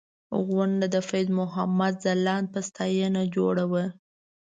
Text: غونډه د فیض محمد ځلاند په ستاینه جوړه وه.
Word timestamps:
غونډه 0.47 0.85
د 0.95 0.97
فیض 1.09 1.27
محمد 1.39 1.93
ځلاند 2.03 2.47
په 2.53 2.59
ستاینه 2.69 3.21
جوړه 3.35 3.65
وه. 3.71 3.85